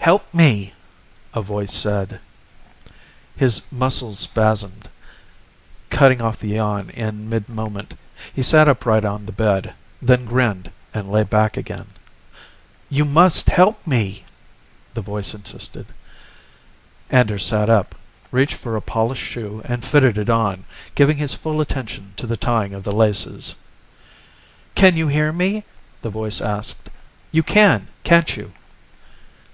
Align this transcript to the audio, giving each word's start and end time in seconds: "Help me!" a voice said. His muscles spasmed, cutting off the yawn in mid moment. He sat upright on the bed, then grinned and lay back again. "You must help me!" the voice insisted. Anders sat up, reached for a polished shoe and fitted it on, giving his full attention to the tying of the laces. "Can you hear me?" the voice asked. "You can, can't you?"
"Help 0.00 0.32
me!" 0.32 0.72
a 1.34 1.42
voice 1.42 1.74
said. 1.74 2.20
His 3.36 3.70
muscles 3.72 4.20
spasmed, 4.20 4.88
cutting 5.90 6.22
off 6.22 6.38
the 6.38 6.50
yawn 6.50 6.88
in 6.90 7.28
mid 7.28 7.48
moment. 7.48 7.94
He 8.32 8.42
sat 8.44 8.68
upright 8.68 9.04
on 9.04 9.26
the 9.26 9.32
bed, 9.32 9.74
then 10.00 10.24
grinned 10.24 10.70
and 10.94 11.10
lay 11.10 11.24
back 11.24 11.56
again. 11.56 11.88
"You 12.88 13.04
must 13.04 13.50
help 13.50 13.84
me!" 13.84 14.22
the 14.94 15.00
voice 15.00 15.34
insisted. 15.34 15.86
Anders 17.10 17.44
sat 17.44 17.68
up, 17.68 17.96
reached 18.30 18.54
for 18.54 18.76
a 18.76 18.80
polished 18.80 19.24
shoe 19.24 19.60
and 19.64 19.84
fitted 19.84 20.16
it 20.16 20.30
on, 20.30 20.64
giving 20.94 21.16
his 21.16 21.34
full 21.34 21.60
attention 21.60 22.14
to 22.18 22.26
the 22.28 22.36
tying 22.36 22.72
of 22.72 22.84
the 22.84 22.92
laces. 22.92 23.56
"Can 24.76 24.96
you 24.96 25.08
hear 25.08 25.32
me?" 25.32 25.64
the 26.02 26.10
voice 26.10 26.40
asked. 26.40 26.88
"You 27.32 27.42
can, 27.42 27.88
can't 28.04 28.36
you?" 28.36 28.52